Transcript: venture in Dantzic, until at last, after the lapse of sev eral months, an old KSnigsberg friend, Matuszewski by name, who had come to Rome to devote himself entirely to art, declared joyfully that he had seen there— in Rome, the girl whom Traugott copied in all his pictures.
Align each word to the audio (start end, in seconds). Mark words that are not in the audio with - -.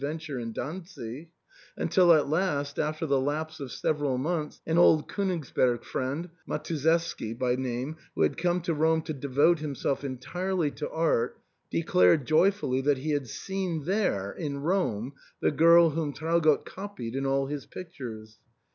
venture 0.01 0.39
in 0.39 0.51
Dantzic, 0.51 1.27
until 1.77 2.11
at 2.11 2.27
last, 2.27 2.79
after 2.79 3.05
the 3.05 3.21
lapse 3.21 3.59
of 3.59 3.71
sev 3.71 3.97
eral 3.97 4.17
months, 4.19 4.59
an 4.65 4.75
old 4.79 5.07
KSnigsberg 5.07 5.83
friend, 5.83 6.27
Matuszewski 6.49 7.37
by 7.37 7.53
name, 7.55 7.97
who 8.15 8.23
had 8.23 8.35
come 8.35 8.61
to 8.61 8.73
Rome 8.73 9.03
to 9.03 9.13
devote 9.13 9.59
himself 9.59 10.03
entirely 10.03 10.71
to 10.71 10.89
art, 10.89 11.37
declared 11.69 12.25
joyfully 12.25 12.81
that 12.81 12.97
he 12.97 13.11
had 13.11 13.27
seen 13.29 13.83
there— 13.85 14.31
in 14.33 14.63
Rome, 14.63 15.13
the 15.39 15.51
girl 15.51 15.91
whom 15.91 16.13
Traugott 16.13 16.65
copied 16.65 17.15
in 17.15 17.27
all 17.27 17.45
his 17.45 17.67
pictures. 17.67 18.39